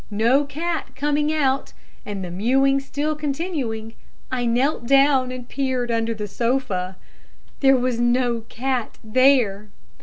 No 0.09 0.45
cat 0.45 0.95
coming 0.95 1.31
out 1.31 1.73
and 2.07 2.25
the 2.25 2.31
mewing 2.31 2.79
still 2.79 3.15
continuing, 3.15 3.93
I 4.31 4.47
knelt 4.47 4.87
down 4.87 5.31
and 5.31 5.47
peered 5.47 5.91
under 5.91 6.15
the 6.15 6.27
sofa. 6.27 6.97
There 7.59 7.77
was 7.77 7.99
no 7.99 8.41
cat 8.49 8.97
there. 9.03 9.67